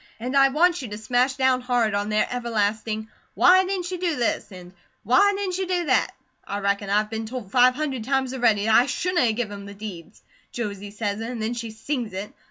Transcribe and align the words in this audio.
And 0.19 0.35
I 0.35 0.47
want 0.49 0.81
you 0.81 0.87
to 0.87 0.97
smash 0.97 1.35
down 1.35 1.61
hard 1.61 1.93
on 1.93 2.09
their 2.09 2.27
everlasting, 2.31 3.07
'why 3.35 3.63
didn't 3.65 3.91
you 3.91 3.99
do 3.99 4.15
this?' 4.15 4.51
and 4.51 4.73
'why 5.03 5.35
didn't 5.37 5.59
you 5.59 5.67
do 5.67 5.85
that?' 5.85 6.15
I 6.43 6.57
reckon 6.57 6.89
I've 6.89 7.11
been 7.11 7.27
told 7.27 7.51
five 7.51 7.75
hundred 7.75 8.03
times 8.03 8.33
a 8.33 8.39
ready 8.39 8.65
that 8.65 8.73
I 8.73 8.85
shouldn't 8.87 9.23
a 9.23 9.31
give 9.31 9.51
him 9.51 9.67
the 9.67 9.75
deeds. 9.75 10.23
Josie 10.51 10.89
say 10.89 11.11
it, 11.11 11.21
an' 11.21 11.37
then 11.37 11.53
she 11.53 11.69
sings 11.69 12.13
it. 12.13 12.33